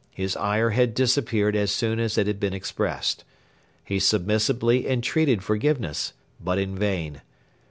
His 0.15 0.35
ire 0.35 0.71
had 0.71 0.95
disappeared 0.95 1.55
as 1.55 1.71
soon 1.71 1.99
as 1.99 2.17
it 2.17 2.25
had 2.25 2.39
been 2.39 2.55
expressed. 2.55 3.23
He 3.85 3.99
submissively 3.99 4.87
entreated 4.89 5.43
forgiveness; 5.43 6.13
but 6.43 6.57
in 6.57 6.75
vain. 6.75 7.21